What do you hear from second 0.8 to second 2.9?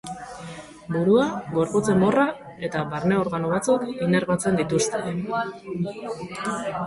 Burua, gorputz enborra eta